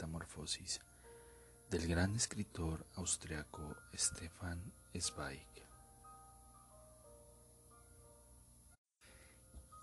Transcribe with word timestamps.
Metamorfosis 0.00 0.80
del 1.68 1.86
gran 1.86 2.16
escritor 2.16 2.86
austriaco 2.94 3.76
Stefan 3.94 4.72
Zweig. 4.98 5.46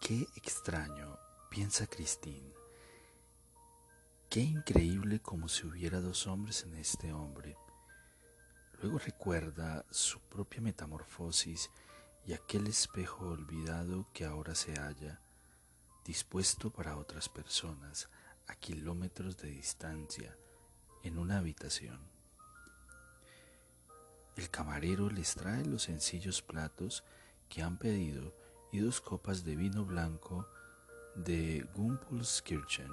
Qué 0.02 0.26
extraño, 0.36 1.20
piensa 1.52 1.86
Christine 1.86 2.52
Qué 4.28 4.40
increíble 4.40 5.20
como 5.20 5.48
si 5.48 5.68
hubiera 5.68 6.02
dos 6.02 6.26
hombres 6.26 6.64
en 6.64 6.74
este 6.74 7.14
hombre. 7.14 7.56
Luego 8.82 8.98
recuerda 8.98 9.86
su 9.92 10.20
propia 10.22 10.62
metamorfosis 10.62 11.70
y 12.26 12.34
aquel 12.34 12.66
espejo 12.66 13.30
olvidado 13.30 14.08
que 14.14 14.26
ahora 14.26 14.56
se 14.56 14.74
halla, 14.80 15.22
dispuesto 16.04 16.72
para 16.72 16.98
otras 16.98 17.30
personas 17.30 18.10
a 18.48 18.56
kilómetros 18.56 19.38
de 19.38 19.50
distancia, 19.50 20.38
en 21.04 21.18
una 21.18 21.38
habitación. 21.38 22.00
El 24.36 24.50
camarero 24.50 25.10
les 25.10 25.36
trae 25.36 25.66
los 25.66 25.84
sencillos 25.84 26.42
platos 26.42 27.04
que 27.50 27.62
han 27.62 27.78
pedido 27.78 28.36
y 28.72 28.80
dos 28.80 29.02
copas 29.02 29.44
de 29.44 29.56
vino 29.56 29.86
blanco 29.86 30.48
de 31.16 31.68
Gumpulskirchen 31.76 32.92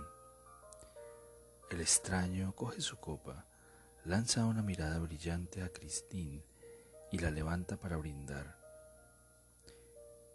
el 1.75 1.80
extraño 1.80 2.55
coge 2.55 2.80
su 2.80 2.98
copa, 2.98 3.47
lanza 4.05 4.47
una 4.47 4.62
mirada 4.62 5.00
brillante 5.00 5.60
a 5.60 5.72
Christine 5.72 6.44
y 7.10 7.19
la 7.19 7.32
levanta 7.32 7.77
para 7.77 7.97
brindar. 7.97 8.56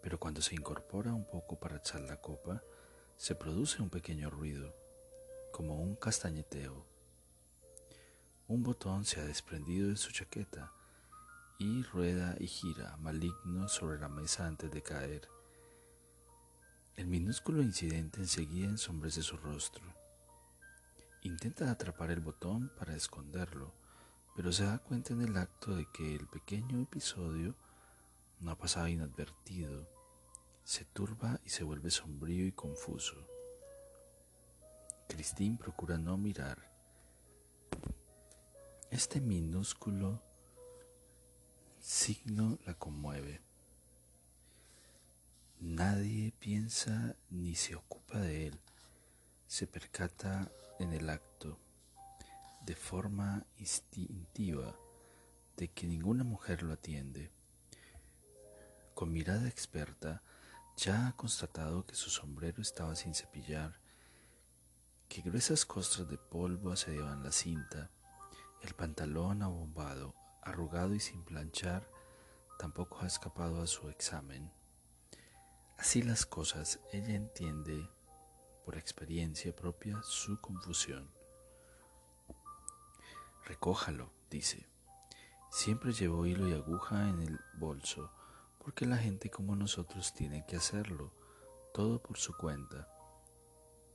Pero 0.02 0.20
cuando 0.20 0.42
se 0.42 0.54
incorpora 0.54 1.14
un 1.14 1.24
poco 1.24 1.58
para 1.58 1.78
echar 1.78 2.02
la 2.02 2.20
copa, 2.20 2.62
se 3.16 3.34
produce 3.34 3.80
un 3.80 3.88
pequeño 3.88 4.28
ruido, 4.28 4.74
como 5.52 5.80
un 5.80 5.96
castañeteo. 5.96 6.86
Un 8.48 8.62
botón 8.62 9.04
se 9.04 9.20
ha 9.20 9.24
desprendido 9.24 9.88
de 9.88 9.96
su 9.96 10.12
chaqueta 10.12 10.72
y 11.58 11.82
rueda 11.82 12.36
y 12.38 12.46
gira 12.46 12.96
maligno 12.96 13.68
sobre 13.68 13.98
la 13.98 14.08
mesa 14.08 14.46
antes 14.46 14.70
de 14.70 14.82
caer. 14.82 15.28
El 16.96 17.06
minúsculo 17.06 17.62
incidente 17.62 18.20
enseguida 18.20 18.68
ensombrece 18.68 19.22
su 19.22 19.36
rostro 19.36 20.00
Intenta 21.22 21.70
atrapar 21.70 22.10
el 22.10 22.20
botón 22.20 22.72
para 22.78 22.96
esconderlo, 22.96 23.74
pero 24.34 24.52
se 24.52 24.64
da 24.64 24.78
cuenta 24.78 25.12
en 25.12 25.20
el 25.20 25.36
acto 25.36 25.76
de 25.76 25.86
que 25.92 26.14
el 26.14 26.26
pequeño 26.26 26.80
episodio 26.80 27.54
no 28.40 28.52
ha 28.52 28.56
pasado 28.56 28.88
inadvertido. 28.88 29.86
Se 30.64 30.86
turba 30.86 31.38
y 31.44 31.50
se 31.50 31.62
vuelve 31.62 31.90
sombrío 31.90 32.46
y 32.46 32.52
confuso. 32.52 33.16
Christine 35.10 35.58
procura 35.58 35.98
no 35.98 36.16
mirar. 36.16 36.70
Este 38.92 39.20
minúsculo 39.20 40.22
signo 41.80 42.60
la 42.64 42.74
conmueve. 42.74 43.42
Nadie 45.58 46.32
piensa 46.38 47.16
ni 47.28 47.56
se 47.56 47.74
ocupa 47.74 48.20
de 48.20 48.46
él. 48.46 48.60
Se 49.48 49.66
percata 49.66 50.48
en 50.78 50.92
el 50.92 51.10
acto, 51.10 51.58
de 52.64 52.76
forma 52.76 53.44
instintiva, 53.58 54.76
de 55.56 55.68
que 55.68 55.88
ninguna 55.88 56.22
mujer 56.22 56.62
lo 56.62 56.72
atiende. 56.72 57.32
Con 58.94 59.12
mirada 59.12 59.48
experta, 59.48 60.22
ya 60.76 61.08
ha 61.08 61.16
constatado 61.16 61.84
que 61.84 61.96
su 61.96 62.10
sombrero 62.10 62.62
estaba 62.62 62.94
sin 62.94 63.12
cepillar, 63.12 63.79
que 65.10 65.22
gruesas 65.22 65.66
costras 65.66 66.08
de 66.08 66.16
polvo 66.18 66.70
asediaban 66.70 67.24
la 67.24 67.32
cinta, 67.32 67.90
el 68.62 68.74
pantalón 68.74 69.42
abombado, 69.42 70.14
arrugado 70.40 70.94
y 70.94 71.00
sin 71.00 71.24
planchar, 71.24 71.90
tampoco 72.60 73.00
ha 73.00 73.08
escapado 73.08 73.60
a 73.60 73.66
su 73.66 73.88
examen. 73.88 74.52
Así 75.76 76.02
las 76.02 76.26
cosas, 76.26 76.78
ella 76.92 77.16
entiende 77.16 77.90
por 78.64 78.78
experiencia 78.78 79.54
propia 79.54 80.00
su 80.04 80.40
confusión. 80.40 81.10
Recójalo, 83.46 84.12
dice. 84.30 84.68
Siempre 85.50 85.92
llevo 85.92 86.24
hilo 86.24 86.48
y 86.48 86.52
aguja 86.52 87.08
en 87.08 87.20
el 87.20 87.40
bolso, 87.54 88.12
porque 88.64 88.86
la 88.86 88.96
gente 88.96 89.28
como 89.28 89.56
nosotros 89.56 90.14
tiene 90.14 90.46
que 90.46 90.54
hacerlo, 90.54 91.12
todo 91.74 92.00
por 92.00 92.16
su 92.16 92.36
cuenta. 92.36 92.86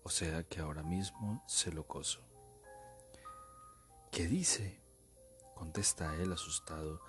O 0.05 0.09
sea 0.09 0.43
que 0.43 0.61
ahora 0.61 0.83
mismo 0.83 1.43
se 1.47 1.73
lo 1.73 1.85
coso. 1.85 2.21
¿Qué 4.11 4.27
dice? 4.27 4.79
contesta 5.53 6.15
él 6.15 6.31
asustado. 6.31 7.01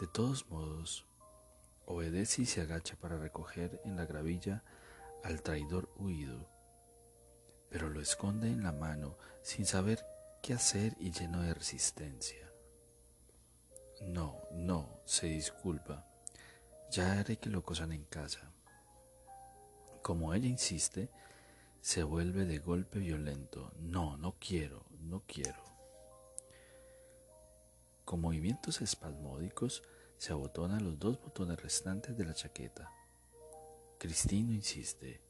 De 0.00 0.06
todos 0.06 0.48
modos, 0.48 1.06
obedece 1.84 2.42
y 2.42 2.46
se 2.46 2.62
agacha 2.62 2.96
para 2.96 3.18
recoger 3.18 3.80
en 3.84 3.96
la 3.96 4.06
gravilla 4.06 4.64
al 5.22 5.42
traidor 5.42 5.92
huido 5.96 6.58
pero 7.70 7.88
lo 7.88 8.00
esconde 8.00 8.48
en 8.48 8.62
la 8.62 8.72
mano 8.72 9.16
sin 9.42 9.66
saber 9.66 10.04
qué 10.42 10.54
hacer 10.54 10.96
y 10.98 11.10
lleno 11.10 11.42
de 11.42 11.54
resistencia. 11.54 12.50
No, 14.02 14.42
no, 14.52 15.00
se 15.04 15.26
disculpa. 15.26 16.06
Ya 16.90 17.18
haré 17.18 17.36
que 17.36 17.50
lo 17.50 17.62
cosan 17.62 17.92
en 17.92 18.04
casa. 18.04 18.52
Como 20.02 20.32
ella 20.32 20.46
insiste, 20.46 21.10
se 21.80 22.02
vuelve 22.02 22.44
de 22.44 22.58
golpe 22.58 22.98
violento. 22.98 23.72
No, 23.78 24.16
no 24.16 24.36
quiero, 24.38 24.84
no 25.00 25.22
quiero. 25.26 25.62
Con 28.04 28.20
movimientos 28.20 28.80
espasmódicos 28.80 29.82
se 30.16 30.32
abotona 30.32 30.80
los 30.80 30.98
dos 30.98 31.20
botones 31.20 31.60
restantes 31.62 32.16
de 32.16 32.24
la 32.24 32.34
chaqueta. 32.34 32.90
Cristino 33.98 34.52
insiste 34.52 35.28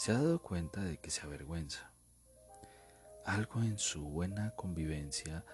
se 0.00 0.12
ha 0.12 0.14
dado 0.14 0.40
cuenta 0.40 0.82
de 0.82 0.96
que 0.96 1.10
se 1.10 1.20
avergüenza. 1.20 1.90
Algo 3.26 3.60
en 3.60 3.78
su 3.78 4.02
buena 4.02 4.52
convivencia 4.56 5.44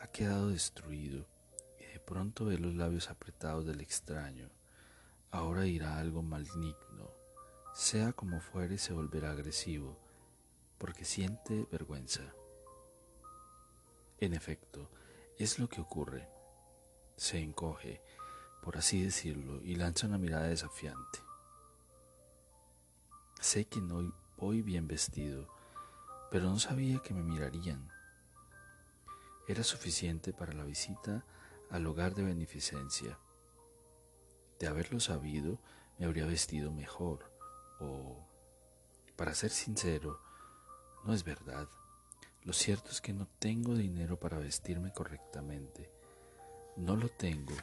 ha 0.00 0.06
quedado 0.12 0.50
destruido 0.50 1.26
y 1.80 1.92
de 1.92 1.98
pronto 1.98 2.44
ve 2.44 2.56
los 2.56 2.76
labios 2.76 3.10
apretados 3.10 3.66
del 3.66 3.80
extraño. 3.80 4.48
Ahora 5.32 5.62
dirá 5.62 5.98
algo 5.98 6.22
maligno. 6.22 7.15
Sea 7.76 8.14
como 8.14 8.40
fuere, 8.40 8.78
se 8.78 8.94
volverá 8.94 9.32
agresivo, 9.32 9.98
porque 10.78 11.04
siente 11.04 11.68
vergüenza. 11.70 12.22
En 14.18 14.32
efecto, 14.32 14.90
es 15.36 15.58
lo 15.58 15.68
que 15.68 15.82
ocurre. 15.82 16.26
Se 17.18 17.38
encoge, 17.38 18.00
por 18.62 18.78
así 18.78 19.02
decirlo, 19.02 19.60
y 19.62 19.74
lanza 19.74 20.06
una 20.06 20.16
mirada 20.16 20.46
desafiante. 20.46 21.18
Sé 23.42 23.66
que 23.66 23.82
no 23.82 24.10
voy 24.38 24.62
bien 24.62 24.88
vestido, 24.88 25.46
pero 26.30 26.46
no 26.46 26.58
sabía 26.58 27.00
que 27.00 27.12
me 27.12 27.22
mirarían. 27.22 27.90
Era 29.48 29.62
suficiente 29.62 30.32
para 30.32 30.54
la 30.54 30.64
visita 30.64 31.26
al 31.68 31.86
hogar 31.86 32.14
de 32.14 32.22
beneficencia. 32.22 33.18
De 34.58 34.66
haberlo 34.66 34.98
sabido, 34.98 35.60
me 35.98 36.06
habría 36.06 36.24
vestido 36.24 36.72
mejor, 36.72 37.35
o, 37.80 38.26
para 39.16 39.34
ser 39.34 39.50
sincero, 39.50 40.20
no 41.04 41.14
es 41.14 41.24
verdad. 41.24 41.68
Lo 42.42 42.52
cierto 42.52 42.90
es 42.90 43.00
que 43.00 43.12
no 43.12 43.26
tengo 43.38 43.74
dinero 43.74 44.18
para 44.18 44.38
vestirme 44.38 44.92
correctamente. 44.92 45.90
No 46.76 46.96
lo 46.96 47.08
tengo, 47.08 47.54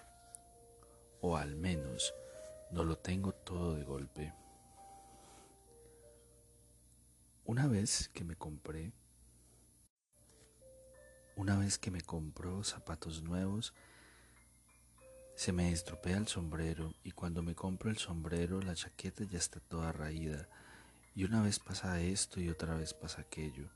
o 1.21 1.37
al 1.37 1.55
menos 1.55 2.13
no 2.71 2.83
lo 2.83 2.97
tengo 2.97 3.31
todo 3.31 3.75
de 3.75 3.83
golpe. 3.83 4.33
Una 7.45 7.67
vez 7.67 8.09
que 8.09 8.23
me 8.23 8.35
compré, 8.35 8.93
una 11.35 11.57
vez 11.57 11.77
que 11.77 11.91
me 11.91 12.01
compró 12.01 12.63
zapatos 12.63 13.21
nuevos, 13.23 13.73
Se 15.35 15.51
me 15.51 15.71
estropea 15.71 16.17
el 16.17 16.27
sombrero 16.27 16.93
y 17.03 17.11
cuando 17.11 17.41
me 17.41 17.55
compro 17.55 17.89
el 17.89 17.97
sombrero 17.97 18.61
la 18.61 18.75
chaqueta 18.75 19.23
ya 19.23 19.39
está 19.39 19.59
toda 19.59 19.91
raída 19.91 20.47
y 21.15 21.23
una 21.23 21.41
vez 21.41 21.59
pasa 21.59 21.99
esto 22.01 22.39
y 22.39 22.49
otra 22.49 22.75
vez 22.75 22.93
pasa 22.93 23.21
aquello. 23.21 23.69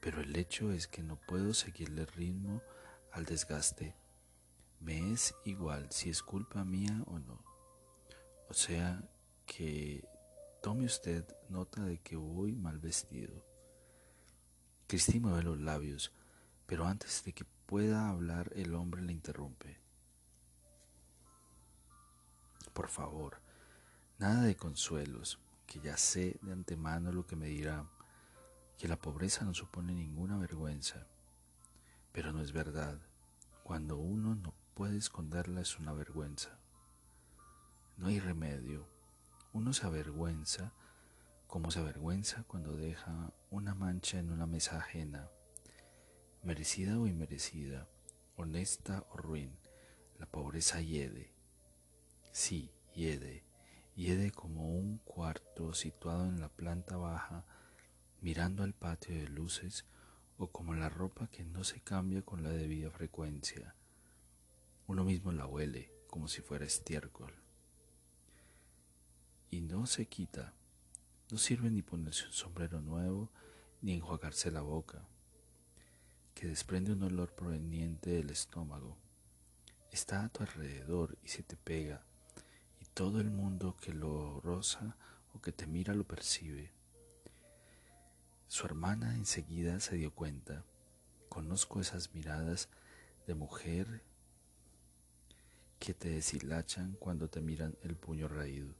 Pero 0.00 0.20
el 0.20 0.34
hecho 0.34 0.72
es 0.72 0.88
que 0.88 1.02
no 1.02 1.16
puedo 1.16 1.54
seguirle 1.54 2.04
ritmo 2.06 2.62
al 3.12 3.24
desgaste. 3.24 3.94
Me 4.80 5.12
es 5.12 5.34
igual 5.44 5.86
si 5.90 6.10
es 6.10 6.22
culpa 6.22 6.64
mía 6.64 7.02
o 7.06 7.20
no. 7.20 7.44
O 8.48 8.54
sea 8.54 9.08
que 9.46 10.04
tome 10.62 10.84
usted 10.84 11.24
nota 11.48 11.84
de 11.84 11.98
que 11.98 12.16
voy 12.16 12.52
mal 12.52 12.78
vestido. 12.80 13.44
Cristina 14.88 15.28
mueve 15.28 15.44
los 15.44 15.60
labios, 15.60 16.12
pero 16.66 16.86
antes 16.86 17.22
de 17.24 17.32
que 17.32 17.44
pueda 17.66 18.08
hablar 18.08 18.52
el 18.56 18.74
hombre 18.74 19.00
le 19.02 19.12
interrumpe. 19.12 19.81
Por 22.72 22.88
favor, 22.88 23.40
nada 24.18 24.42
de 24.42 24.56
consuelos, 24.56 25.38
que 25.66 25.80
ya 25.80 25.96
sé 25.96 26.38
de 26.42 26.52
antemano 26.52 27.12
lo 27.12 27.26
que 27.26 27.36
me 27.36 27.46
dirá, 27.46 27.86
que 28.78 28.88
la 28.88 28.96
pobreza 28.96 29.44
no 29.44 29.54
supone 29.54 29.94
ninguna 29.94 30.38
vergüenza. 30.38 31.06
Pero 32.12 32.32
no 32.32 32.40
es 32.40 32.52
verdad. 32.52 32.98
Cuando 33.62 33.96
uno 33.96 34.34
no 34.34 34.54
puede 34.74 34.96
esconderla 34.96 35.60
es 35.60 35.78
una 35.78 35.92
vergüenza. 35.92 36.58
No 37.96 38.08
hay 38.08 38.20
remedio. 38.20 38.88
Uno 39.52 39.72
se 39.72 39.86
avergüenza 39.86 40.72
como 41.52 41.70
se 41.70 41.80
avergüenza 41.80 42.44
cuando 42.44 42.74
deja 42.74 43.30
una 43.50 43.74
mancha 43.74 44.18
en 44.18 44.30
una 44.30 44.46
mesa 44.46 44.78
ajena, 44.78 45.28
merecida 46.42 46.98
o 46.98 47.06
inmerecida, 47.06 47.88
honesta 48.36 49.04
o 49.10 49.18
ruin. 49.18 49.58
La 50.18 50.24
pobreza 50.24 50.80
hiede. 50.80 51.31
Sí, 52.32 52.70
hiede, 52.94 53.44
hiede 53.94 54.30
como 54.30 54.74
un 54.74 54.96
cuarto 55.04 55.74
situado 55.74 56.24
en 56.24 56.40
la 56.40 56.48
planta 56.48 56.96
baja, 56.96 57.44
mirando 58.22 58.62
al 58.62 58.72
patio 58.72 59.14
de 59.14 59.28
luces, 59.28 59.84
o 60.38 60.50
como 60.50 60.72
la 60.72 60.88
ropa 60.88 61.28
que 61.28 61.44
no 61.44 61.62
se 61.62 61.82
cambia 61.82 62.22
con 62.22 62.42
la 62.42 62.48
debida 62.48 62.90
frecuencia. 62.90 63.74
Uno 64.86 65.04
mismo 65.04 65.30
la 65.30 65.46
huele 65.46 65.92
como 66.08 66.26
si 66.26 66.40
fuera 66.40 66.64
estiércol. 66.64 67.34
Y 69.50 69.60
no 69.60 69.84
se 69.84 70.06
quita. 70.06 70.54
No 71.30 71.36
sirve 71.36 71.70
ni 71.70 71.82
ponerse 71.82 72.24
un 72.24 72.32
sombrero 72.32 72.80
nuevo 72.80 73.30
ni 73.82 73.92
enjuagarse 73.92 74.50
la 74.50 74.62
boca, 74.62 75.06
que 76.34 76.46
desprende 76.46 76.92
un 76.92 77.02
olor 77.02 77.34
proveniente 77.34 78.08
del 78.08 78.30
estómago. 78.30 78.96
Está 79.90 80.24
a 80.24 80.28
tu 80.30 80.42
alrededor 80.42 81.18
y 81.22 81.28
se 81.28 81.42
te 81.42 81.58
pega 81.58 82.06
todo 82.94 83.20
el 83.20 83.30
mundo 83.30 83.74
que 83.80 83.94
lo 83.94 84.40
roza 84.40 84.96
o 85.32 85.40
que 85.40 85.50
te 85.50 85.66
mira 85.66 85.94
lo 85.94 86.04
percibe. 86.04 86.72
Su 88.48 88.66
hermana 88.66 89.14
enseguida 89.14 89.80
se 89.80 89.96
dio 89.96 90.14
cuenta. 90.14 90.64
Conozco 91.30 91.80
esas 91.80 92.12
miradas 92.12 92.68
de 93.26 93.34
mujer 93.34 94.04
que 95.78 95.94
te 95.94 96.10
deshilachan 96.10 96.92
cuando 97.00 97.28
te 97.28 97.40
miran 97.40 97.78
el 97.82 97.96
puño 97.96 98.28
raído. 98.28 98.74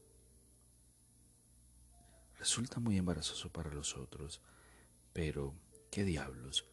Resulta 2.39 2.81
muy 2.81 2.99
embarazoso 2.99 3.51
para 3.51 3.73
los 3.73 3.97
otros, 3.97 4.43
pero, 5.15 5.55
¿qué 5.91 6.05
diablos? 6.05 6.67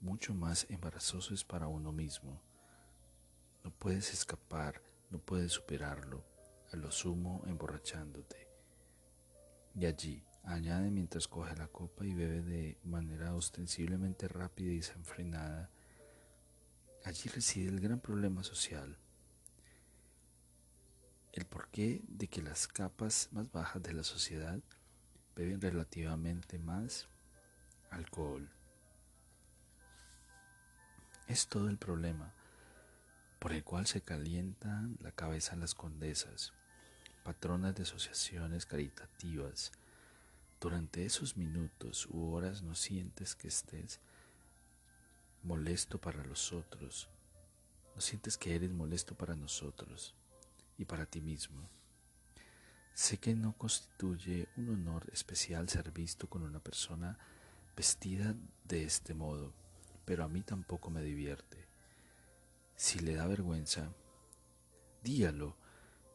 Mucho 0.00 0.34
más 0.34 0.66
embarazoso 0.70 1.34
es 1.34 1.42
para 1.42 1.66
uno 1.66 1.90
mismo. 1.90 2.40
No 3.64 3.72
puedes 3.72 4.12
escapar, 4.12 4.82
no 5.10 5.18
puedes 5.18 5.52
superarlo 5.52 6.29
a 6.72 6.76
lo 6.76 6.90
sumo 6.90 7.42
emborrachándote. 7.46 8.48
Y 9.74 9.86
allí, 9.86 10.22
añade 10.44 10.90
mientras 10.90 11.28
coge 11.28 11.56
la 11.56 11.68
copa 11.68 12.04
y 12.04 12.14
bebe 12.14 12.42
de 12.42 12.78
manera 12.84 13.34
ostensiblemente 13.34 14.28
rápida 14.28 14.72
y 14.72 14.76
desenfrenada, 14.76 15.70
allí 17.04 17.28
reside 17.30 17.68
el 17.68 17.80
gran 17.80 18.00
problema 18.00 18.42
social. 18.42 18.98
El 21.32 21.46
porqué 21.46 22.02
de 22.08 22.28
que 22.28 22.42
las 22.42 22.66
capas 22.66 23.28
más 23.32 23.50
bajas 23.52 23.82
de 23.82 23.92
la 23.92 24.02
sociedad 24.02 24.60
beben 25.36 25.60
relativamente 25.60 26.58
más 26.58 27.08
alcohol. 27.90 28.50
Es 31.28 31.46
todo 31.46 31.68
el 31.68 31.78
problema 31.78 32.34
por 33.38 33.52
el 33.52 33.62
cual 33.62 33.86
se 33.86 34.02
calienta 34.02 34.88
la 34.98 35.12
cabeza 35.12 35.54
las 35.56 35.74
condesas 35.74 36.52
patronas 37.22 37.74
de 37.74 37.82
asociaciones 37.82 38.66
caritativas, 38.66 39.72
durante 40.60 41.06
esos 41.06 41.36
minutos 41.36 42.06
u 42.10 42.32
horas 42.32 42.62
no 42.62 42.74
sientes 42.74 43.34
que 43.34 43.48
estés 43.48 44.00
molesto 45.42 45.98
para 45.98 46.22
los 46.24 46.52
otros, 46.52 47.08
no 47.94 48.00
sientes 48.00 48.36
que 48.36 48.54
eres 48.54 48.70
molesto 48.70 49.14
para 49.14 49.36
nosotros 49.36 50.14
y 50.76 50.84
para 50.84 51.06
ti 51.06 51.20
mismo. 51.20 51.68
Sé 52.92 53.18
que 53.18 53.34
no 53.34 53.56
constituye 53.56 54.48
un 54.56 54.68
honor 54.68 55.08
especial 55.12 55.68
ser 55.68 55.90
visto 55.92 56.28
con 56.28 56.42
una 56.42 56.60
persona 56.60 57.18
vestida 57.74 58.34
de 58.64 58.84
este 58.84 59.14
modo, 59.14 59.54
pero 60.04 60.24
a 60.24 60.28
mí 60.28 60.42
tampoco 60.42 60.90
me 60.90 61.02
divierte. 61.02 61.66
Si 62.76 62.98
le 62.98 63.14
da 63.14 63.26
vergüenza, 63.26 63.90
dígalo 65.02 65.56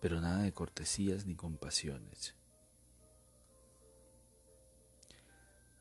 pero 0.01 0.21
nada 0.21 0.43
de 0.43 0.53
cortesías 0.53 1.25
ni 1.25 1.35
compasiones. 1.35 2.35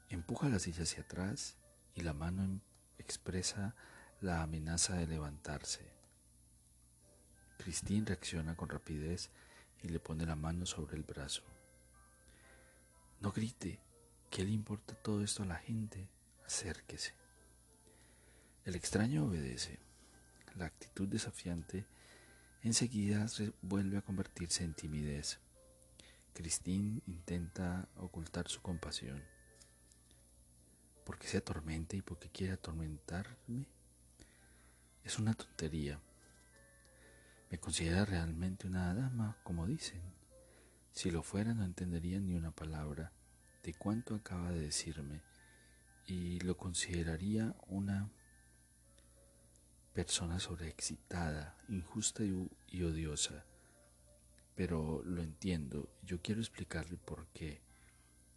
Empuja 0.09 0.49
la 0.49 0.59
silla 0.59 0.85
hacia 0.85 1.03
atrás 1.03 1.57
y 1.95 2.03
la 2.03 2.13
mano 2.13 2.45
em-, 2.45 2.61
expresa 2.99 3.75
la 4.21 4.43
amenaza 4.43 4.95
de 4.95 5.07
levantarse. 5.07 5.93
Christine 7.59 8.07
reacciona 8.07 8.57
con 8.57 8.69
rapidez 8.69 9.31
y 9.83 9.89
le 9.89 10.01
pone 10.01 10.27
la 10.27 10.37
mano 10.37 10.67
sobre 10.67 10.97
el 10.97 11.03
brazo. 11.03 11.43
No 13.21 13.33
grite, 13.33 13.81
¿qué 14.31 14.45
le 14.45 14.51
importa 14.51 14.95
todo 14.95 15.23
esto 15.23 15.43
a 15.43 15.47
la 15.47 15.57
gente? 15.57 16.09
Acérquese. 16.45 17.15
El 18.65 18.77
extraño 18.77 19.27
obedece. 19.27 19.79
La 20.57 20.67
actitud 20.67 21.09
desafiante 21.09 21.87
enseguida 22.69 23.27
vuelve 23.63 23.99
a 23.99 24.03
convertirse 24.03 24.65
en 24.65 24.75
timidez. 24.75 25.39
Christine 26.33 27.03
intenta 27.07 27.89
ocultar 27.97 28.49
su 28.49 28.61
compasión. 28.61 29.23
¿Por 31.05 31.19
qué 31.19 31.29
se 31.29 31.37
atormenta 31.37 31.97
y 31.97 32.03
por 32.03 32.19
qué 32.19 32.31
quiere 32.31 32.55
atormentarme? 32.55 33.67
Es 35.05 35.19
una 35.19 35.35
tontería. 35.35 36.01
¿Me 37.51 37.59
considera 37.59 38.05
realmente 38.05 38.67
una 38.67 38.95
dama, 38.95 39.37
como 39.45 39.67
dicen? 39.67 40.01
Si 40.93 41.11
lo 41.11 41.23
fuera 41.23 41.55
no 41.55 41.65
entendería 41.65 42.19
ni 42.19 42.35
una 42.35 42.51
palabra 42.51 43.13
de 43.63 43.75
cuánto 43.75 44.15
acaba 44.15 44.51
de 44.51 44.61
decirme 44.61 45.23
y 46.07 46.41
lo 46.41 46.57
consideraría 46.57 47.55
una 47.67 48.11
persona 49.95 50.41
sobreexcitada, 50.41 51.57
injusta 51.69 52.25
y, 52.25 52.83
odiosa. 52.83 53.45
Pero 54.57 55.03
lo 55.05 55.23
entiendo, 55.23 55.89
yo 56.03 56.21
quiero 56.21 56.41
explicarle 56.41 56.97
por 56.97 57.29
qué. 57.29 57.63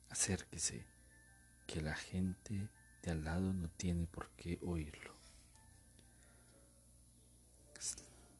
Acérquese, 0.09 0.85
que 1.65 1.81
la 1.81 1.95
gente 1.95 2.69
de 3.01 3.11
al 3.11 3.23
lado 3.25 3.53
no 3.53 3.69
tiene 3.71 4.05
por 4.05 4.29
qué 4.37 4.59
oírlo. 4.61 5.15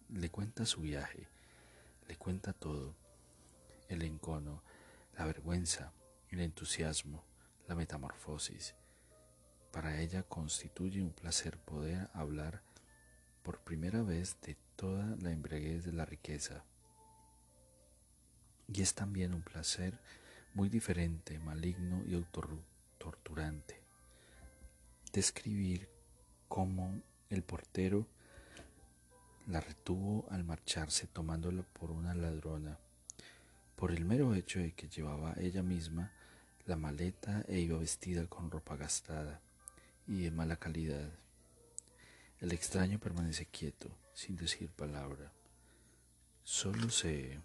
Le 0.10 0.30
cuenta 0.30 0.66
su 0.66 0.82
viaje, 0.82 1.28
le 2.08 2.16
cuenta 2.16 2.54
todo, 2.54 2.96
el 3.90 4.04
encono, 4.04 4.64
la 5.18 5.26
vergüenza, 5.26 5.92
el 6.30 6.40
entusiasmo, 6.40 7.26
la 7.68 7.76
metamorfosis. 7.76 8.76
Para 9.72 10.00
ella 10.02 10.24
constituye 10.24 11.02
un 11.02 11.12
placer 11.12 11.60
poder 11.60 12.10
hablar 12.14 12.67
por 13.48 13.60
primera 13.60 14.04
vez 14.04 14.36
de 14.42 14.58
toda 14.76 15.16
la 15.22 15.32
embriaguez 15.32 15.86
de 15.86 15.94
la 15.94 16.04
riqueza. 16.04 16.66
Y 18.68 18.82
es 18.82 18.94
también 18.94 19.34
un 19.34 19.42
placer 19.42 19.98
muy 20.54 20.68
diferente, 20.68 21.40
maligno 21.40 22.04
y 22.06 22.22
torturante. 22.98 23.82
Describir 25.14 25.88
cómo 26.50 27.02
el 27.30 27.42
portero 27.42 28.06
la 29.48 29.62
retuvo 29.62 30.28
al 30.30 30.44
marcharse 30.44 31.08
tomándola 31.08 31.64
por 31.64 31.92
una 31.92 32.14
ladrona, 32.14 32.78
por 33.78 33.94
el 33.94 34.04
mero 34.04 34.36
hecho 34.36 34.60
de 34.60 34.74
que 34.74 34.90
llevaba 34.90 35.36
ella 35.38 35.64
misma 35.64 36.12
la 36.66 36.76
maleta 36.76 37.46
e 37.48 37.60
iba 37.60 37.80
vestida 37.80 38.28
con 38.28 38.52
ropa 38.52 38.76
gastada 38.76 39.40
y 40.06 40.24
de 40.24 40.32
mala 40.32 40.58
calidad. 40.58 41.10
El 42.40 42.52
extraño 42.52 43.00
permanece 43.00 43.48
quieto, 43.48 43.90
sin 44.14 44.36
decir 44.36 44.70
palabra. 44.70 45.32
solo 46.44 46.90
se 46.90 47.40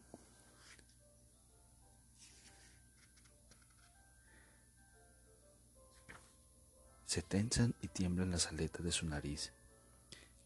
Se 7.07 7.21
tensan 7.21 7.75
y 7.83 7.89
tiemblan 7.89 8.31
las 8.31 8.47
aletas 8.47 8.83
de 8.83 8.91
su 8.91 9.05
nariz. 9.05 9.53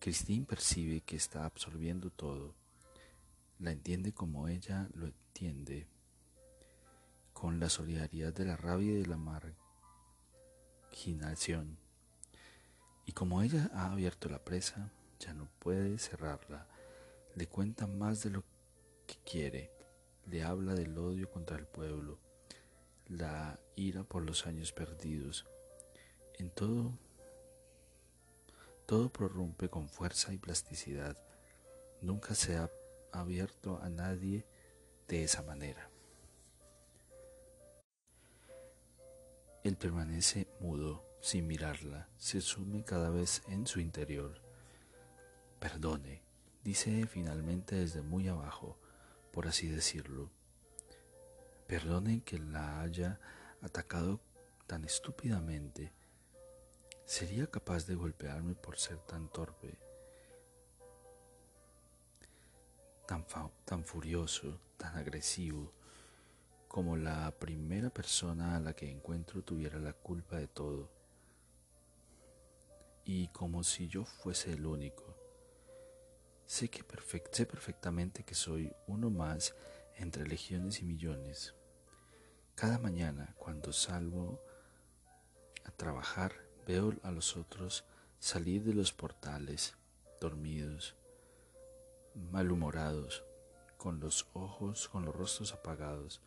Christine 0.00 0.44
percibe 0.44 1.00
que 1.00 1.14
está 1.14 1.44
absorbiendo 1.44 2.10
todo. 2.10 2.56
La 3.60 3.70
entiende 3.70 4.12
como 4.12 4.48
ella 4.48 4.88
lo 4.94 5.06
entiende, 5.06 5.86
con 7.32 7.60
la 7.60 7.68
solidaridad 7.68 8.32
de 8.32 8.46
la 8.46 8.56
rabia 8.56 8.92
y 8.92 9.02
de 9.02 9.06
la 9.06 9.16
marginación. 10.90 11.78
Y 13.06 13.12
como 13.12 13.40
ella 13.42 13.70
ha 13.72 13.92
abierto 13.92 14.28
la 14.28 14.44
presa, 14.44 14.90
ya 15.20 15.32
no 15.32 15.48
puede 15.60 15.98
cerrarla. 15.98 16.66
Le 17.34 17.46
cuenta 17.46 17.86
más 17.86 18.22
de 18.22 18.30
lo 18.30 18.44
que 19.06 19.16
quiere. 19.25 19.70
Le 20.26 20.42
habla 20.42 20.75
del 20.75 20.98
odio 20.98 21.30
contra 21.30 21.56
el 21.56 21.66
pueblo, 21.66 22.18
la 23.06 23.60
ira 23.76 24.02
por 24.02 24.25
los 24.25 24.46
años 24.46 24.72
perdidos. 24.72 25.46
En 26.38 26.50
todo, 26.50 26.98
todo 28.86 29.08
prorrumpe 29.08 29.68
con 29.68 29.88
fuerza 29.88 30.32
y 30.32 30.38
plasticidad. 30.38 31.16
Nunca 32.02 32.34
se 32.34 32.56
ha 32.56 32.68
abierto 33.12 33.78
a 33.82 33.88
nadie 33.88 34.44
de 35.06 35.22
esa 35.22 35.42
manera. 35.42 35.88
Él 39.62 39.76
permanece 39.76 40.48
mudo, 40.60 41.05
sin 41.26 41.49
mirarla, 41.49 42.09
se 42.18 42.40
sume 42.40 42.85
cada 42.85 43.11
vez 43.11 43.42
en 43.49 43.66
su 43.66 43.80
interior. 43.80 44.40
Perdone, 45.59 46.23
dice 46.62 47.04
finalmente 47.09 47.75
desde 47.75 48.00
muy 48.00 48.28
abajo, 48.28 48.78
por 49.33 49.49
así 49.49 49.66
decirlo. 49.66 50.30
Perdone 51.66 52.23
que 52.23 52.38
la 52.38 52.80
haya 52.80 53.18
atacado 53.61 54.21
tan 54.68 54.85
estúpidamente. 54.85 55.92
¿Sería 57.06 57.49
capaz 57.49 57.88
de 57.88 57.97
golpearme 57.97 58.54
por 58.54 58.78
ser 58.78 58.99
tan 58.99 59.28
torpe? 59.28 59.80
Tan, 63.09 63.26
tan 63.64 63.83
furioso, 63.83 64.61
tan 64.76 64.97
agresivo, 64.97 65.73
como 66.68 66.97
la 66.97 67.33
primera 67.33 67.90
persona 67.90 68.54
a 68.54 68.61
la 68.61 68.75
que 68.75 68.88
encuentro 68.88 69.42
tuviera 69.42 69.80
la 69.80 69.92
culpa 69.92 70.37
de 70.37 70.47
todo. 70.47 70.95
Y 73.08 73.28
como 73.28 73.62
si 73.62 73.86
yo 73.86 74.04
fuese 74.04 74.52
el 74.52 74.66
único. 74.66 75.16
Sé, 76.44 76.68
que 76.68 76.84
sé 77.30 77.46
perfectamente 77.46 78.25
que 78.25 78.34
soy 78.34 78.72
uno 78.88 79.10
más 79.10 79.54
entre 79.94 80.26
legiones 80.26 80.82
y 80.82 80.84
millones. 80.84 81.54
Cada 82.56 82.80
mañana 82.80 83.32
cuando 83.38 83.72
salgo 83.72 84.42
a 85.64 85.70
trabajar 85.70 86.32
veo 86.66 86.94
a 87.04 87.12
los 87.12 87.36
otros 87.36 87.84
salir 88.18 88.64
de 88.64 88.75
los 88.75 88.92
portales, 88.92 89.76
dormidos, 90.20 90.96
malhumorados, 92.32 93.22
con 93.76 94.00
los 94.00 94.26
ojos, 94.32 94.88
con 94.88 95.04
los 95.04 95.14
rostros 95.14 95.52
apagados. 95.52 96.20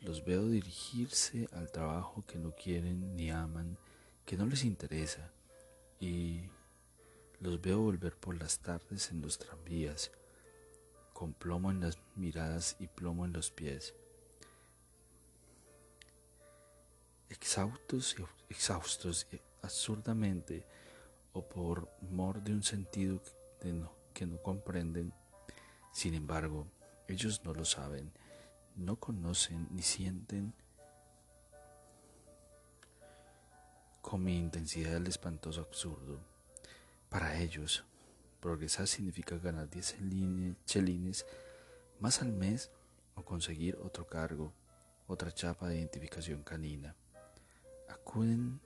Los 0.00 0.24
veo 0.24 0.48
dirigirse 0.48 1.48
al 1.52 1.70
trabajo 1.70 2.24
que 2.26 2.36
no 2.36 2.52
quieren 2.56 3.14
ni 3.14 3.30
aman, 3.30 3.78
que 4.24 4.36
no 4.36 4.46
les 4.46 4.64
interesa, 4.64 5.30
y 6.00 6.48
los 7.40 7.60
veo 7.60 7.80
volver 7.80 8.16
por 8.16 8.36
las 8.40 8.58
tardes 8.58 9.10
en 9.10 9.20
los 9.20 9.38
tranvías, 9.38 10.10
con 11.12 11.34
plomo 11.34 11.70
en 11.70 11.80
las 11.80 11.98
miradas 12.16 12.76
y 12.80 12.86
plomo 12.86 13.26
en 13.26 13.34
los 13.34 13.50
pies. 13.50 13.94
Exhaustos, 17.28 18.16
exhaustos 18.48 19.26
absurdamente 19.62 20.66
o 21.32 21.46
por 21.46 21.88
mor 22.00 22.42
de 22.42 22.52
un 22.52 22.62
sentido 22.62 23.22
que 24.12 24.26
no 24.26 24.42
comprenden. 24.42 25.12
Sin 25.92 26.14
embargo, 26.14 26.66
ellos 27.08 27.42
no 27.44 27.52
lo 27.52 27.64
saben, 27.64 28.12
no 28.74 28.96
conocen 28.96 29.68
ni 29.70 29.82
sienten 29.82 30.54
con 34.00 34.24
mi 34.24 34.36
intensidad 34.36 34.96
el 34.96 35.06
espantoso 35.06 35.60
absurdo. 35.60 36.20
Para 37.08 37.40
ellos, 37.40 37.84
progresar 38.40 38.86
significa 38.86 39.36
ganar 39.36 39.68
10 39.68 39.96
chelines 40.64 41.26
más 41.98 42.22
al 42.22 42.32
mes 42.32 42.70
o 43.14 43.24
conseguir 43.24 43.76
otro 43.76 44.06
cargo, 44.06 44.52
otra 45.06 45.32
chapa 45.32 45.68
de 45.68 45.78
identificación 45.78 46.42
canina. 46.42 46.94
Acuden 47.88 48.60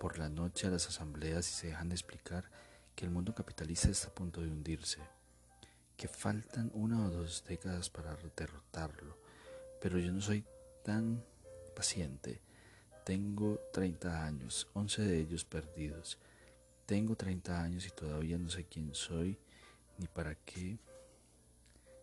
por 0.00 0.18
la 0.18 0.28
noche 0.28 0.66
a 0.66 0.70
las 0.70 0.88
asambleas 0.88 1.48
y 1.48 1.52
se 1.52 1.66
dejan 1.68 1.92
explicar 1.92 2.50
que 2.94 3.04
el 3.04 3.10
mundo 3.10 3.34
capitalista 3.34 3.88
está 3.88 4.08
a 4.08 4.14
punto 4.14 4.40
de 4.40 4.48
hundirse, 4.48 4.98
que 5.96 6.08
faltan 6.08 6.70
una 6.74 7.06
o 7.06 7.10
dos 7.10 7.44
décadas 7.46 7.90
para 7.90 8.16
derrotarlo, 8.36 9.16
pero 9.80 9.98
yo 9.98 10.12
no 10.12 10.20
soy 10.20 10.44
tan 10.82 11.24
paciente. 11.74 12.40
Tengo 13.04 13.58
30 13.72 14.24
años, 14.24 14.68
11 14.74 15.02
de 15.02 15.18
ellos 15.18 15.44
perdidos. 15.44 16.18
Tengo 16.86 17.16
30 17.16 17.60
años 17.60 17.86
y 17.86 17.90
todavía 17.90 18.38
no 18.38 18.48
sé 18.48 18.64
quién 18.64 18.94
soy 18.94 19.36
ni 19.98 20.06
para 20.06 20.34
qué 20.36 20.78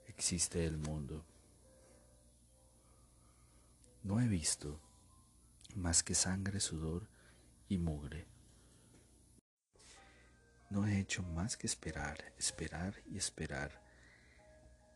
existe 0.08 0.66
el 0.66 0.78
mundo. 0.78 1.24
No 4.04 4.20
he 4.20 4.28
visto 4.28 4.80
más 5.76 6.04
que 6.04 6.16
sangre, 6.16 6.60
sudor 6.60 7.08
y 7.70 7.78
mugre. 7.78 8.26
No 10.70 10.86
he 10.86 11.00
hecho 11.00 11.24
más 11.24 11.56
que 11.56 11.68
esperar, 11.68 12.34
esperar 12.38 12.96
y 13.10 13.18
esperar. 13.18 13.82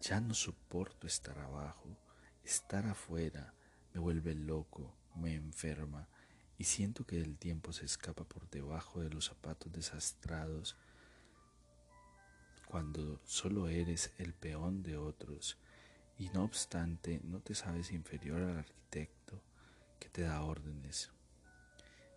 Ya 0.01 0.19
no 0.19 0.33
soporto 0.33 1.07
estar 1.07 1.39
abajo, 1.39 1.97
estar 2.43 2.85
afuera 2.85 3.53
me 3.93 4.01
vuelve 4.01 4.33
loco, 4.33 4.93
me 5.15 5.35
enferma 5.35 6.07
y 6.57 6.65
siento 6.65 7.05
que 7.05 7.19
el 7.19 7.37
tiempo 7.37 7.73
se 7.73 7.85
escapa 7.85 8.23
por 8.23 8.49
debajo 8.49 9.01
de 9.01 9.09
los 9.09 9.25
zapatos 9.25 9.71
desastrados 9.71 10.75
cuando 12.67 13.19
solo 13.25 13.67
eres 13.67 14.11
el 14.17 14.33
peón 14.33 14.81
de 14.83 14.97
otros. 14.97 15.57
Y 16.17 16.29
no 16.29 16.43
obstante 16.43 17.21
no 17.23 17.39
te 17.39 17.55
sabes 17.55 17.91
inferior 17.91 18.41
al 18.41 18.57
arquitecto 18.59 19.41
que 19.99 20.09
te 20.09 20.21
da 20.21 20.41
órdenes 20.41 21.11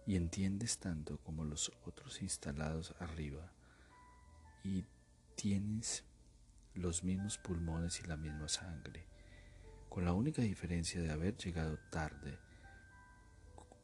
y 0.07 0.17
entiendes 0.17 0.79
tanto 0.79 1.19
como 1.19 1.45
los 1.45 1.73
otros 1.85 2.23
instalados 2.23 2.95
arriba 3.01 3.53
y 4.63 4.85
tienes 5.35 6.05
los 6.75 7.03
mismos 7.03 7.39
pulmones 7.39 8.01
y 8.01 8.07
la 8.07 8.17
misma 8.17 8.49
sangre, 8.49 9.07
con 9.89 10.05
la 10.05 10.13
única 10.13 10.43
diferencia 10.43 11.01
de 11.01 11.11
haber 11.11 11.37
llegado 11.37 11.79
tarde 11.91 12.39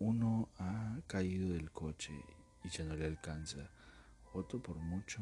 uno 0.02 0.48
ha 0.58 0.98
caído 1.06 1.50
del 1.50 1.70
coche 1.70 2.12
y 2.64 2.68
ya 2.70 2.84
no 2.84 2.96
le 2.96 3.06
alcanza. 3.06 3.70
Otro 4.32 4.60
por 4.60 4.76
mucho 4.76 5.20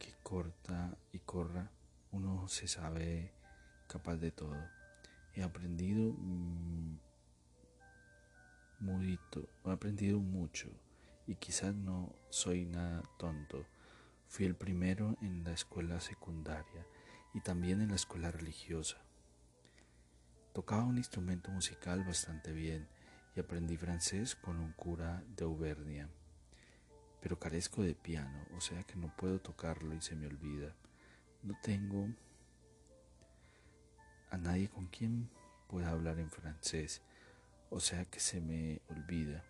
que 0.00 0.12
corta 0.22 0.98
y 1.12 1.20
corra, 1.20 1.70
uno 2.10 2.48
se 2.48 2.66
sabe 2.66 3.32
capaz 3.86 4.16
de 4.16 4.32
todo. 4.32 4.56
He 5.34 5.44
aprendido 5.44 6.12
mm, 6.12 6.98
he 9.64 9.70
aprendido 9.70 10.18
mucho 10.18 10.68
y 11.26 11.36
quizás 11.36 11.72
no 11.74 12.12
soy 12.30 12.64
nada 12.64 13.02
tonto. 13.16 13.64
Fui 14.28 14.44
el 14.44 14.56
primero 14.56 15.16
en 15.20 15.44
la 15.44 15.52
escuela 15.52 16.00
secundaria 16.00 16.84
y 17.32 17.40
también 17.40 17.80
en 17.80 17.90
la 17.90 17.96
escuela 17.96 18.32
religiosa. 18.32 19.05
Tocaba 20.56 20.84
un 20.84 20.96
instrumento 20.96 21.50
musical 21.50 22.02
bastante 22.02 22.50
bien 22.50 22.88
y 23.34 23.40
aprendí 23.40 23.76
francés 23.76 24.34
con 24.34 24.58
un 24.58 24.72
cura 24.72 25.22
de 25.36 25.44
Auvernia. 25.44 26.08
Pero 27.20 27.38
carezco 27.38 27.82
de 27.82 27.94
piano, 27.94 28.42
o 28.56 28.60
sea 28.62 28.82
que 28.84 28.96
no 28.96 29.14
puedo 29.18 29.38
tocarlo 29.38 29.94
y 29.94 30.00
se 30.00 30.16
me 30.16 30.26
olvida. 30.26 30.74
No 31.42 31.58
tengo 31.62 32.08
a 34.30 34.38
nadie 34.38 34.70
con 34.70 34.86
quien 34.86 35.28
pueda 35.68 35.90
hablar 35.90 36.18
en 36.18 36.30
francés, 36.30 37.02
o 37.68 37.78
sea 37.78 38.06
que 38.06 38.18
se 38.18 38.40
me 38.40 38.80
olvida. 38.88 39.44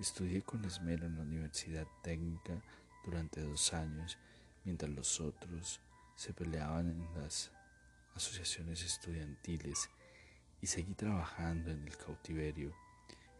Estudié 0.00 0.40
con 0.40 0.64
esmero 0.64 1.04
en 1.04 1.16
la 1.16 1.24
Universidad 1.24 1.86
Técnica 2.02 2.58
durante 3.04 3.42
dos 3.42 3.74
años, 3.74 4.16
mientras 4.64 4.90
los 4.92 5.20
otros 5.20 5.82
se 6.16 6.32
peleaban 6.32 6.88
en 6.88 7.20
las 7.20 7.50
asociaciones 8.14 8.82
estudiantiles 8.82 9.90
y 10.60 10.66
seguí 10.66 10.94
trabajando 10.94 11.70
en 11.70 11.86
el 11.86 11.96
cautiverio, 11.96 12.74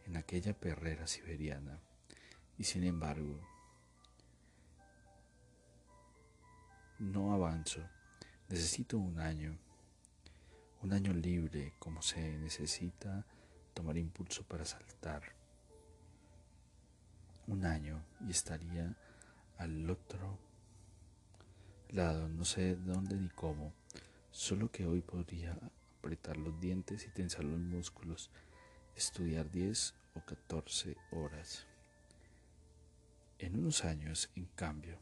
en 0.05 0.17
aquella 0.17 0.53
perrera 0.53 1.07
siberiana. 1.07 1.79
Y 2.57 2.63
sin 2.63 2.83
embargo, 2.83 3.39
no 6.99 7.33
avanzo. 7.33 7.81
Necesito 8.49 8.97
un 8.97 9.19
año, 9.19 9.57
un 10.81 10.93
año 10.93 11.13
libre 11.13 11.73
como 11.79 12.01
se 12.01 12.37
necesita 12.37 13.25
tomar 13.73 13.97
impulso 13.97 14.43
para 14.43 14.65
saltar. 14.65 15.23
Un 17.47 17.65
año 17.65 18.03
y 18.27 18.31
estaría 18.31 18.95
al 19.57 19.89
otro 19.89 20.37
lado, 21.89 22.27
no 22.27 22.45
sé 22.45 22.75
dónde 22.75 23.15
ni 23.15 23.29
cómo, 23.29 23.73
solo 24.31 24.71
que 24.71 24.85
hoy 24.85 25.01
podría 25.01 25.57
apretar 25.99 26.37
los 26.37 26.59
dientes 26.59 27.05
y 27.05 27.09
tensar 27.09 27.43
los 27.43 27.59
músculos, 27.59 28.31
estudiar 28.95 29.51
10 29.51 29.93
o 30.15 30.25
14 30.25 30.95
horas. 31.11 31.67
En 33.37 33.59
unos 33.59 33.83
años, 33.83 34.31
en 34.35 34.45
cambio, 34.55 34.97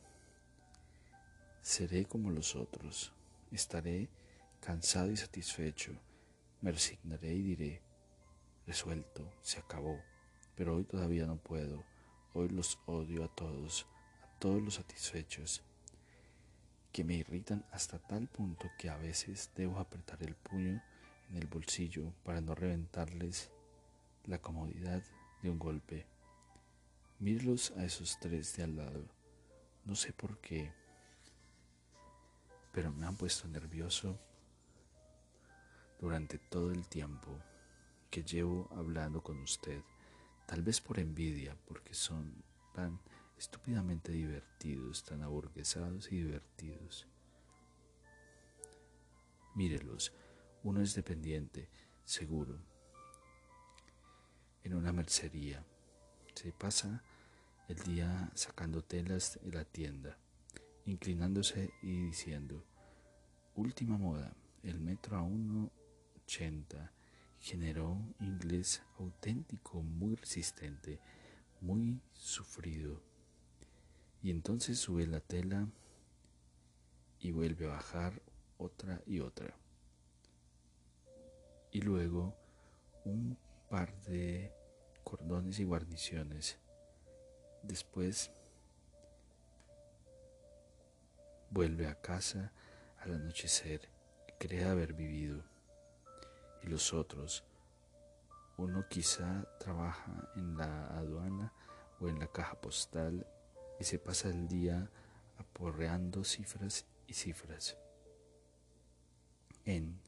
seré 1.62 2.06
como 2.06 2.32
los 2.32 2.56
otros, 2.56 3.14
estaré 3.52 4.10
cansado 4.60 5.12
y 5.12 5.18
satisfecho, 5.18 5.94
me 6.62 6.72
resignaré 6.72 7.34
y 7.34 7.42
diré, 7.44 7.82
resuelto, 8.66 9.32
se 9.42 9.60
acabó, 9.60 10.02
pero 10.56 10.76
hoy 10.76 10.84
todavía 10.84 11.28
no 11.28 11.38
puedo, 11.38 11.84
hoy 12.34 12.50
los 12.50 12.80
odio 12.88 13.24
a 13.24 13.36
todos, 13.36 13.86
a 14.24 14.40
todos 14.40 14.62
los 14.62 14.76
satisfechos, 14.76 15.64
que 16.98 17.04
me 17.04 17.14
irritan 17.14 17.64
hasta 17.72 18.00
tal 18.00 18.26
punto 18.28 18.72
que 18.76 18.90
a 18.90 18.98
veces 18.98 19.52
debo 19.56 19.78
apretar 19.78 20.18
el 20.24 20.34
puño 20.34 20.82
en 21.30 21.38
el 21.38 21.46
bolsillo 21.46 22.12
para 22.24 22.42
no 22.42 22.56
reventarles 22.56 23.52
la 24.26 24.42
comodidad 24.42 25.04
de 25.44 25.52
un 25.52 25.60
golpe. 25.60 26.08
Mírelos 27.20 27.70
a 27.78 27.86
esos 27.86 28.20
tres 28.20 28.56
de 28.56 28.64
al 28.64 28.78
lado. 28.78 29.06
No 29.86 29.94
sé 29.94 30.12
por 30.12 30.40
qué, 30.40 30.74
pero 32.72 32.92
me 32.92 33.06
han 33.06 33.16
puesto 33.16 33.48
nervioso 33.48 34.18
durante 36.00 36.40
todo 36.40 36.72
el 36.72 36.88
tiempo 36.88 37.30
que 38.10 38.24
llevo 38.24 38.70
hablando 38.76 39.22
con 39.22 39.40
usted. 39.44 39.84
Tal 40.48 40.64
vez 40.64 40.82
por 40.82 40.98
envidia, 40.98 41.56
porque 41.68 41.94
son 41.94 42.44
tan 42.74 43.00
estúpidamente 43.38 44.12
divertidos, 44.12 45.04
tan 45.04 45.22
aburguesados 45.22 46.12
y 46.12 46.18
divertidos. 46.18 47.08
Mírelos, 49.56 50.14
uno 50.64 50.82
es 50.82 50.94
dependiente, 50.94 51.70
seguro, 52.04 52.60
en 54.64 54.74
una 54.74 54.92
mercería 54.92 55.66
se 56.36 56.52
pasa 56.52 57.02
el 57.70 57.78
día 57.78 58.30
sacando 58.36 58.84
telas 58.84 59.40
de 59.42 59.54
la 59.54 59.64
tienda, 59.64 60.18
inclinándose 60.86 61.72
y 61.82 62.08
diciendo, 62.08 62.66
última 63.56 63.98
moda, 63.98 64.36
el 64.64 64.80
metro 64.82 65.18
a 65.18 65.22
1,80, 65.22 66.92
generó 67.40 67.98
inglés 68.20 68.84
auténtico, 69.00 69.82
muy 69.82 70.16
resistente, 70.16 71.00
muy 71.62 72.02
sufrido. 72.12 73.02
Y 74.22 74.32
entonces 74.32 74.80
sube 74.80 75.06
la 75.08 75.20
tela 75.20 75.68
y 77.20 77.32
vuelve 77.32 77.68
a 77.68 77.76
bajar 77.76 78.22
otra 78.58 79.02
y 79.06 79.20
otra. 79.20 79.56
Y 81.72 81.82
luego 81.82 82.36
un 83.06 83.38
par 83.70 83.96
de 84.02 84.52
cordones 85.04 85.60
y 85.60 85.64
guarniciones. 85.64 86.58
Después 87.64 88.32
vuelve 91.50 91.88
a 91.88 92.02
casa 92.02 92.52
al 93.00 93.14
anochecer 93.14 93.90
cree 94.38 94.66
haber 94.66 94.94
vivido. 94.94 95.44
Y 96.64 96.68
los 96.68 96.94
otros, 96.94 97.44
uno 98.58 98.86
quizá 98.90 99.46
trabaja 99.60 100.32
en 100.36 100.58
la 100.58 100.88
aduana 100.98 101.54
o 102.00 102.08
en 102.08 102.20
la 102.20 102.28
caja 102.28 102.60
postal 102.60 103.26
y 103.80 103.84
se 103.84 104.00
pasa 104.00 104.30
el 104.30 104.48
día 104.48 104.90
aporreando 105.38 106.24
cifras 106.24 106.86
y 107.08 107.14
cifras. 107.14 107.78
En 109.66 110.00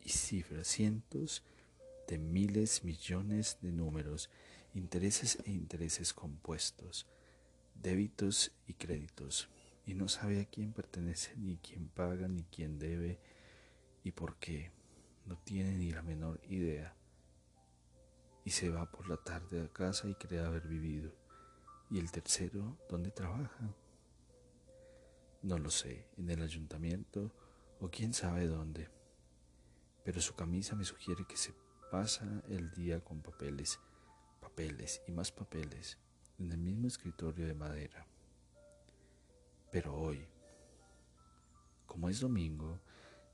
y 0.00 0.08
cifras, 0.10 0.68
cientos 0.68 1.42
de 2.06 2.18
miles, 2.18 2.84
millones 2.84 3.58
de 3.60 3.72
números, 3.72 4.30
intereses 4.74 5.38
e 5.44 5.50
intereses 5.50 6.12
compuestos, 6.12 7.06
débitos 7.74 8.52
y 8.68 8.74
créditos, 8.74 9.48
y 9.84 9.94
no 9.94 10.08
sabe 10.08 10.40
a 10.40 10.44
quién 10.44 10.72
pertenece, 10.72 11.34
ni 11.36 11.56
quién 11.56 11.88
paga, 11.88 12.28
ni 12.28 12.44
quién 12.44 12.78
debe, 12.78 13.18
y 14.04 14.12
por 14.12 14.36
qué. 14.36 14.70
No 15.26 15.36
tiene 15.38 15.72
ni 15.76 15.90
la 15.90 16.02
menor 16.02 16.40
idea. 16.48 16.94
Y 18.46 18.50
se 18.50 18.70
va 18.70 18.90
por 18.90 19.10
la 19.10 19.18
tarde 19.18 19.62
a 19.62 19.68
casa 19.68 20.08
y 20.08 20.14
cree 20.14 20.40
haber 20.40 20.66
vivido. 20.66 21.12
¿Y 21.90 21.98
el 21.98 22.10
tercero 22.10 22.78
dónde 22.88 23.10
trabaja? 23.10 23.74
No 25.42 25.58
lo 25.58 25.68
sé, 25.68 26.08
en 26.16 26.30
el 26.30 26.40
ayuntamiento 26.40 27.30
o 27.78 27.90
quién 27.90 28.14
sabe 28.14 28.46
dónde 28.46 28.88
pero 30.06 30.20
su 30.20 30.36
camisa 30.36 30.76
me 30.76 30.84
sugiere 30.84 31.24
que 31.24 31.36
se 31.36 31.52
pasa 31.90 32.24
el 32.48 32.70
día 32.70 33.00
con 33.00 33.22
papeles, 33.22 33.80
papeles 34.40 35.02
y 35.08 35.10
más 35.10 35.32
papeles 35.32 35.98
en 36.38 36.52
el 36.52 36.58
mismo 36.58 36.86
escritorio 36.86 37.44
de 37.44 37.54
madera. 37.54 38.06
Pero 39.72 39.96
hoy, 39.96 40.24
como 41.86 42.08
es 42.08 42.20
domingo, 42.20 42.78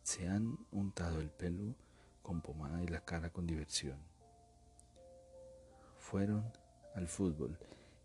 se 0.03 0.27
han 0.27 0.67
untado 0.71 1.21
el 1.21 1.29
pelo 1.29 1.75
con 2.23 2.41
pomada 2.41 2.83
y 2.83 2.87
la 2.87 3.05
cara 3.05 3.31
con 3.31 3.47
diversión. 3.47 3.99
Fueron 6.03 6.53
al 6.95 7.07
fútbol 7.07 7.57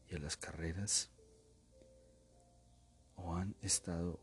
y 0.08 0.16
a 0.16 0.20
las 0.20 0.38
carreras 0.38 1.10
o 3.16 3.36
han 3.36 3.56
estado 3.62 4.22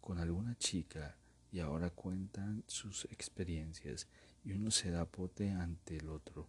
con 0.00 0.18
alguna 0.18 0.58
chica 0.58 1.16
y 1.52 1.60
ahora 1.60 1.90
cuentan 1.90 2.64
sus 2.66 3.06
experiencias 3.06 4.08
y 4.44 4.52
uno 4.52 4.70
se 4.70 4.90
da 4.90 5.06
pote 5.06 5.52
ante 5.52 5.96
el 5.96 6.08
otro. 6.10 6.48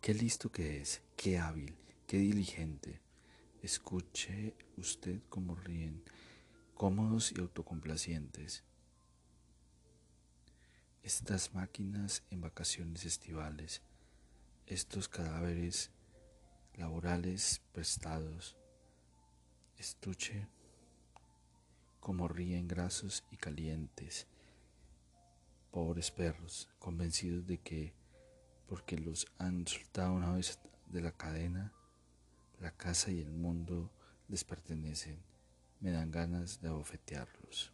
Qué 0.00 0.12
listo 0.12 0.52
que 0.52 0.82
es, 0.82 1.02
qué 1.16 1.38
hábil, 1.38 1.74
qué 2.06 2.18
diligente. 2.18 3.00
Escuche 3.62 4.54
usted 4.76 5.22
cómo 5.30 5.56
ríen, 5.56 6.04
cómodos 6.74 7.32
y 7.32 7.40
autocomplacientes. 7.40 8.64
Estas 11.04 11.52
máquinas 11.52 12.22
en 12.30 12.40
vacaciones 12.40 13.04
estivales, 13.04 13.82
estos 14.64 15.06
cadáveres 15.06 15.90
laborales 16.76 17.60
prestados. 17.72 18.56
Estuche 19.76 20.48
como 22.00 22.26
ríen 22.26 22.66
grasos 22.66 23.22
y 23.30 23.36
calientes. 23.36 24.26
Pobres 25.70 26.10
perros, 26.10 26.70
convencidos 26.78 27.46
de 27.46 27.58
que, 27.58 27.92
porque 28.66 28.96
los 28.96 29.26
han 29.36 29.66
soltado 29.66 30.14
una 30.14 30.32
vez 30.32 30.58
de 30.86 31.02
la 31.02 31.12
cadena, 31.12 31.70
la 32.60 32.70
casa 32.70 33.10
y 33.10 33.20
el 33.20 33.30
mundo 33.30 33.92
les 34.28 34.42
pertenecen, 34.42 35.22
me 35.80 35.90
dan 35.90 36.10
ganas 36.10 36.62
de 36.62 36.68
abofetearlos. 36.68 37.73